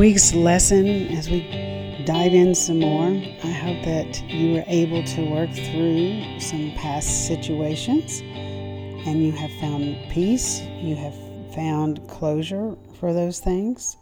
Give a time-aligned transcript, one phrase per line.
[0.00, 1.42] week's lesson as we
[2.06, 3.08] dive in some more.
[3.44, 8.20] I hope that you were able to work through some past situations
[9.06, 11.14] and you have found peace, you have
[11.54, 13.98] found closure for those things.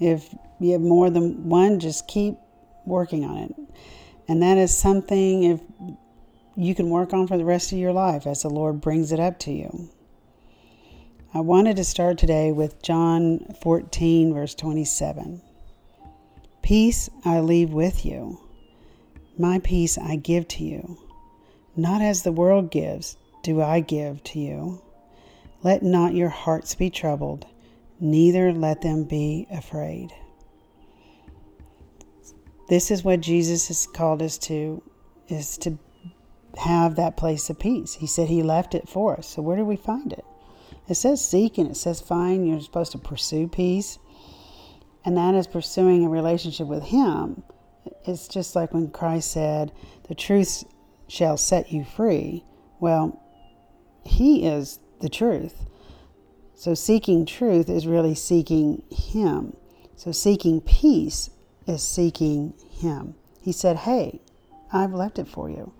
[0.00, 2.36] If you have more than one, just keep
[2.86, 3.54] working on it.
[4.28, 5.60] And that is something if
[6.56, 9.20] you can work on for the rest of your life as the Lord brings it
[9.20, 9.90] up to you.
[11.34, 15.42] I wanted to start today with John 14, verse 27.
[16.62, 18.40] Peace I leave with you,
[19.36, 20.98] my peace I give to you.
[21.74, 24.82] Not as the world gives, do I give to you.
[25.62, 27.44] Let not your hearts be troubled,
[27.98, 30.12] neither let them be afraid.
[32.68, 34.80] This is what Jesus has called us to,
[35.28, 35.76] is to
[36.56, 37.94] have that place of peace.
[37.94, 39.26] He said he left it for us.
[39.28, 40.24] So where do we find it?
[40.88, 42.46] It says seek and it says find.
[42.46, 43.98] You're supposed to pursue peace.
[45.04, 47.42] And that is pursuing a relationship with Him.
[48.04, 49.72] It's just like when Christ said,
[50.08, 50.64] The truth
[51.08, 52.44] shall set you free.
[52.80, 53.22] Well,
[54.04, 55.64] He is the truth.
[56.54, 59.56] So seeking truth is really seeking Him.
[59.94, 61.30] So seeking peace
[61.66, 63.14] is seeking Him.
[63.40, 64.20] He said, Hey,
[64.72, 65.72] I've left it for you.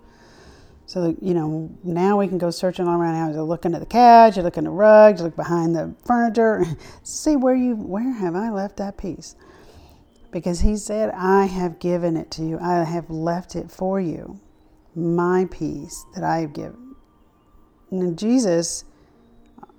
[0.87, 3.35] So, you know, now we can go searching all around the house.
[3.35, 6.63] You look under the couch, you look in the rugs, you look behind the furniture,
[7.03, 9.35] see where you, where have I left that piece?
[10.31, 12.57] Because he said, I have given it to you.
[12.61, 14.39] I have left it for you.
[14.95, 16.95] My peace that I have given.
[17.91, 18.85] And Jesus,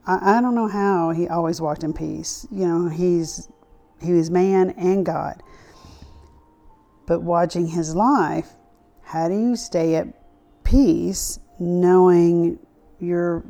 [0.06, 2.46] I, I don't know how he always walked in peace.
[2.50, 3.48] You know, he's,
[4.02, 5.42] he was man and God.
[7.06, 8.50] But watching his life,
[9.04, 10.17] how do you stay at
[10.68, 12.58] peace knowing
[13.00, 13.42] you're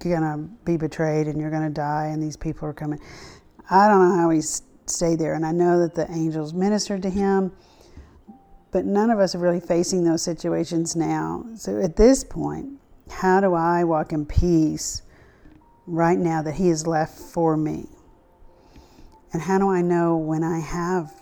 [0.00, 3.00] to be betrayed and you're to die and these people are coming.
[3.70, 5.34] I don't know how he stayed there.
[5.34, 7.52] And I know that the angels ministered to him,
[8.70, 11.44] but none of us are really facing those situations now.
[11.56, 12.78] So at this point,
[13.10, 15.02] how do I walk in peace
[15.86, 17.86] right now that he has left for me?
[19.32, 21.12] And how do I know when I have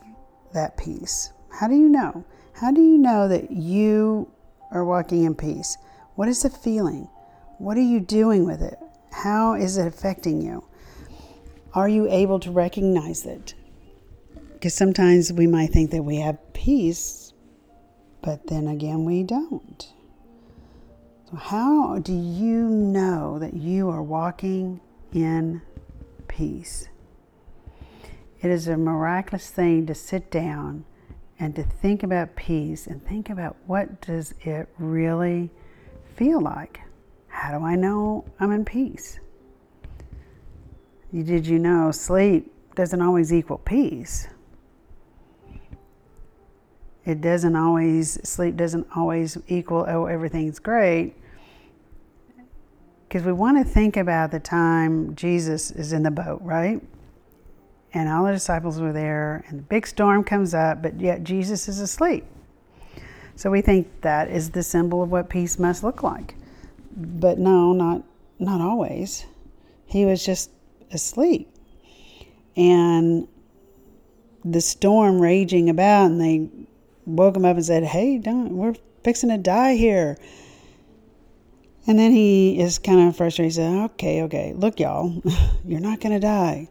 [0.52, 1.30] that peace?
[1.50, 2.24] How do you know?
[2.52, 4.30] How do you know that you
[4.70, 5.76] are walking in peace?
[6.14, 7.08] What is the feeling?
[7.58, 8.78] What are you doing with it?
[9.12, 10.64] How is it affecting you?
[11.74, 13.54] Are you able to recognize it?
[14.52, 17.32] Because sometimes we might think that we have peace,
[18.22, 19.92] but then again, we don't.
[21.30, 24.80] So, how do you know that you are walking
[25.12, 25.62] in
[26.28, 26.88] peace?
[28.42, 30.84] It is a miraculous thing to sit down
[31.40, 35.50] and to think about peace and think about what does it really
[36.14, 36.80] feel like?
[37.28, 39.18] How do I know I'm in peace?
[41.12, 44.28] Did you know sleep doesn't always equal peace?
[47.06, 51.14] It doesn't always, sleep doesn't always equal, oh, everything's great.
[53.08, 56.80] Because we want to think about the time Jesus is in the boat, right?
[57.92, 61.68] And all the disciples were there, and the big storm comes up, but yet Jesus
[61.68, 62.24] is asleep.
[63.34, 66.34] So we think that is the symbol of what peace must look like.
[66.94, 68.02] But no, not
[68.38, 69.24] not always.
[69.86, 70.50] He was just
[70.90, 71.48] asleep.
[72.56, 73.28] And
[74.44, 76.48] the storm raging about and they
[77.06, 78.74] woke him up and said, "Hey, don't we're
[79.04, 80.16] fixing to die here."
[81.86, 83.52] And then he is kind of frustrated.
[83.52, 85.22] He said, "Okay, okay, look, y'all,
[85.64, 86.68] you're not going to die."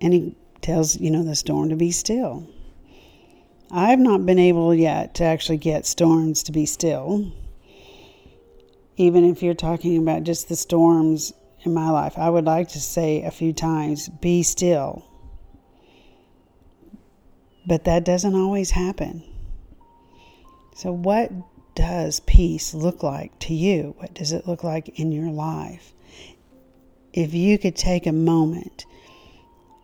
[0.00, 2.46] And he tells, you know, the storm to be still.
[3.70, 7.32] I've not been able yet to actually get storms to be still.
[8.96, 11.32] Even if you're talking about just the storms
[11.62, 15.06] in my life, I would like to say a few times, be still.
[17.66, 19.22] But that doesn't always happen.
[20.74, 21.30] So, what
[21.74, 23.94] does peace look like to you?
[23.98, 25.92] What does it look like in your life?
[27.12, 28.86] If you could take a moment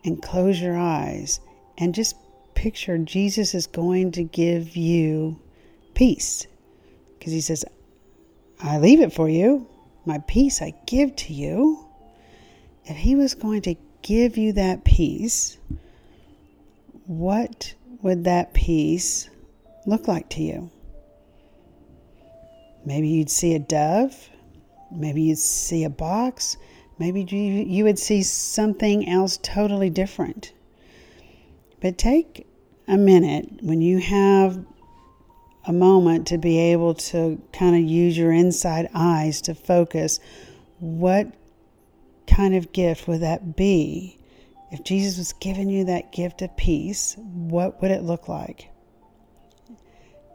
[0.07, 1.41] and close your eyes
[1.77, 2.15] and just
[2.55, 5.37] picture Jesus is going to give you
[5.93, 6.47] peace.
[7.19, 7.65] Because he says,
[8.63, 9.67] I leave it for you.
[10.05, 11.85] My peace I give to you.
[12.85, 15.57] If he was going to give you that peace,
[17.05, 19.29] what would that peace
[19.85, 20.71] look like to you?
[22.85, 24.29] Maybe you'd see a dove.
[24.89, 26.55] Maybe you'd see a box.
[26.99, 30.51] Maybe you, would see something else totally different.
[31.79, 32.47] But take
[32.87, 34.65] a minute when you have
[35.65, 40.19] a moment to be able to kind of use your inside eyes to focus
[40.79, 41.27] what
[42.25, 44.17] kind of gift would that be?
[44.71, 48.69] If Jesus was giving you that gift of peace, what would it look like?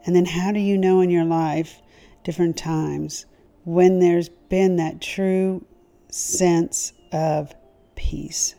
[0.05, 1.81] And then how do you know in your life,
[2.23, 3.25] different times,
[3.63, 5.65] when there's been that true
[6.13, 7.53] sense of
[7.95, 8.55] peace?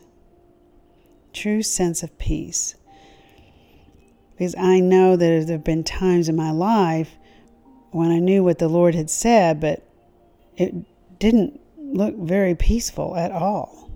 [1.33, 2.75] True sense of peace.
[4.31, 7.11] Because I know that there have been times in my life
[7.91, 9.81] when I knew what the Lord had said, but
[10.57, 10.73] it
[11.19, 13.89] didn't look very peaceful at all.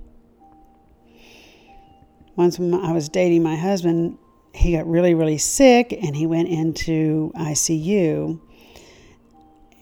[2.37, 4.17] Once when I was dating my husband,
[4.53, 8.39] he got really, really sick and he went into ICU.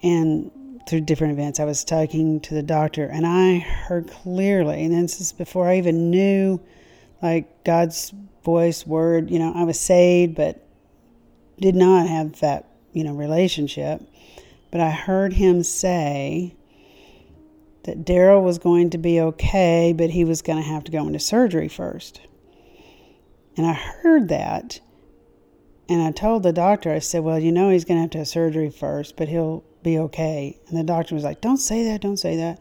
[0.02, 0.52] And
[0.88, 5.20] through different events, I was talking to the doctor and I heard clearly, and this
[5.22, 6.60] is before I even knew
[7.22, 8.14] like God's
[8.44, 10.66] voice, word, you know, I was saved, but
[11.60, 14.02] did not have that, you know, relationship.
[14.72, 16.56] But I heard him say,
[17.88, 21.08] that Daryl was going to be okay, but he was going to have to go
[21.08, 22.20] into surgery first.
[23.56, 24.82] And I heard that.
[25.90, 28.18] And I told the doctor, I said, Well, you know, he's going to have to
[28.20, 30.60] have surgery first, but he'll be okay.
[30.68, 32.60] And the doctor was like, Don't say that, don't say that.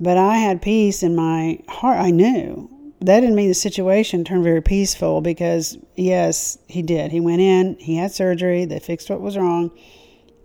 [0.00, 1.98] But I had peace in my heart.
[1.98, 2.70] I knew.
[3.00, 7.12] That didn't mean the situation turned very peaceful because, yes, he did.
[7.12, 9.70] He went in, he had surgery, they fixed what was wrong,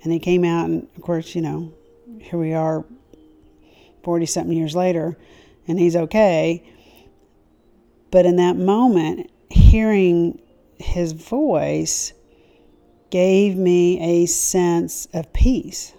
[0.04, 0.70] and he came out.
[0.70, 1.74] And of course, you know,
[2.20, 2.86] here we are
[4.04, 5.18] 40 something years later
[5.68, 6.64] and he's okay.
[8.12, 10.40] But in that moment, hearing
[10.80, 12.14] his voice
[13.10, 15.94] gave me a sense of peace.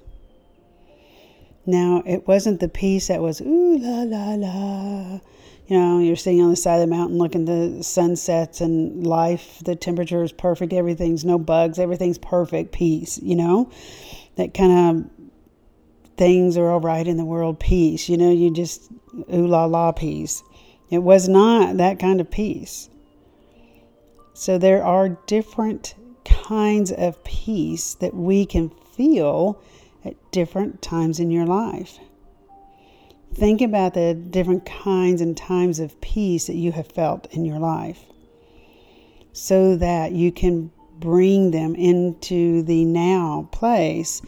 [1.66, 5.20] Now, it wasn't the peace that was, ooh la la la.
[5.66, 9.06] You know, you're sitting on the side of the mountain looking at the sunsets and
[9.06, 13.70] life, the temperature is perfect, everything's no bugs, everything's perfect, peace, you know?
[14.36, 15.10] That kind of
[16.16, 18.08] things are all right in the world peace.
[18.08, 18.90] You know, you just
[19.32, 20.42] ooh la la peace.
[20.90, 22.88] It was not that kind of peace.
[24.34, 25.94] So there are different
[26.24, 29.62] kinds of peace that we can feel
[30.04, 31.98] at different times in your life.
[33.32, 37.58] Think about the different kinds and times of peace that you have felt in your
[37.60, 38.00] life
[39.32, 44.20] so that you can bring them into the now place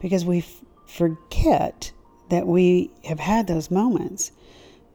[0.00, 0.44] because we
[0.86, 1.92] forget
[2.28, 4.32] that we have had those moments.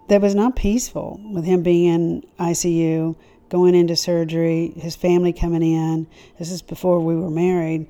[0.09, 3.15] That was not peaceful with him being in ICU,
[3.49, 6.07] going into surgery, his family coming in.
[6.37, 7.87] This is before we were married.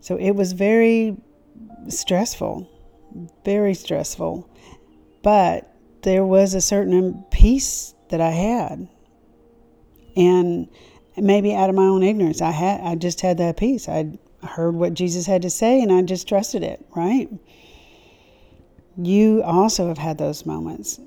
[0.00, 1.16] So it was very
[1.88, 2.68] stressful,
[3.44, 4.48] very stressful.
[5.22, 5.72] But
[6.02, 8.88] there was a certain peace that I had.
[10.16, 10.68] And
[11.16, 13.88] maybe out of my own ignorance, I had I just had that peace.
[13.88, 17.28] I heard what Jesus had to say and I just trusted it, right?
[18.96, 21.00] You also have had those moments.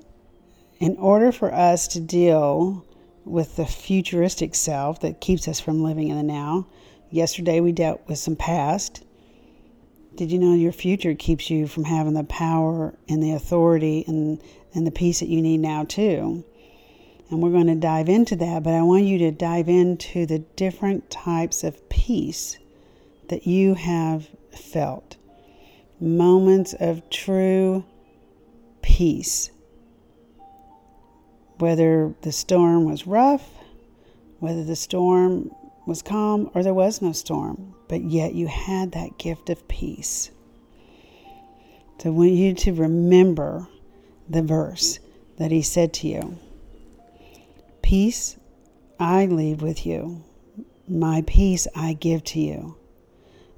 [0.80, 2.86] In order for us to deal
[3.26, 6.68] with the futuristic self that keeps us from living in the now,
[7.10, 9.04] yesterday we dealt with some past.
[10.16, 14.42] Did you know your future keeps you from having the power and the authority and,
[14.74, 16.44] and the peace that you need now, too?
[17.30, 20.40] And we're going to dive into that, but I want you to dive into the
[20.40, 22.58] different types of peace
[23.30, 25.16] that you have felt.
[26.02, 27.86] Moments of true
[28.82, 29.52] peace.
[31.62, 33.48] Whether the storm was rough,
[34.40, 35.52] whether the storm
[35.86, 40.32] was calm, or there was no storm, but yet you had that gift of peace.
[42.00, 43.68] So I want you to remember
[44.28, 44.98] the verse
[45.38, 46.40] that he said to you
[47.84, 48.38] Peace
[49.00, 50.24] I leave with you,
[50.88, 52.76] my peace I give to you.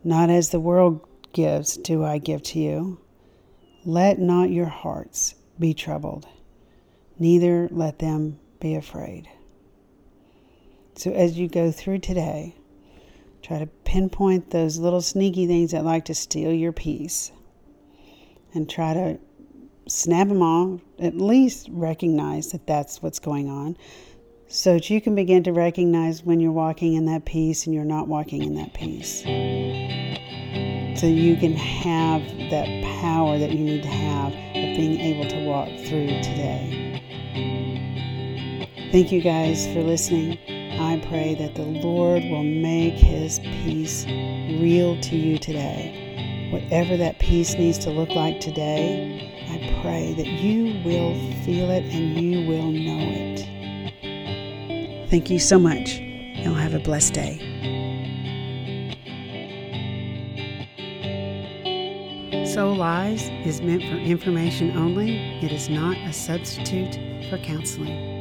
[0.03, 2.99] Not as the world gives, do I give to you.
[3.85, 6.27] Let not your hearts be troubled,
[7.23, 9.29] neither let them be afraid.
[10.95, 12.53] So, as you go through today,
[13.41, 17.31] try to pinpoint those little sneaky things that like to steal your peace
[18.53, 19.19] and try to
[19.87, 23.77] snap them off, at least recognize that that's what's going on
[24.47, 27.85] so that you can begin to recognize when you're walking in that peace and you're
[27.85, 29.23] not walking in that peace
[30.99, 32.67] so you can have that
[33.01, 36.92] power that you need to have of being able to walk through today.
[38.93, 40.37] Thank you guys for listening.
[40.79, 46.49] I pray that the Lord will make his peace real to you today.
[46.51, 51.85] Whatever that peace needs to look like today, I pray that you will feel it
[51.85, 53.39] and you will know it.
[55.09, 55.97] Thank you so much.
[55.97, 57.39] You'll have a blessed day.
[62.45, 65.17] Soul Lies is meant for information only.
[65.43, 66.93] It is not a substitute
[67.31, 68.12] for counseling.